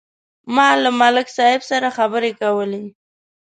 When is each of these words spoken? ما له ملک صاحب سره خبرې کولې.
ما 0.55 0.69
له 0.83 0.89
ملک 1.01 1.27
صاحب 1.37 1.61
سره 1.71 1.87
خبرې 1.97 2.31
کولې. 2.41 2.83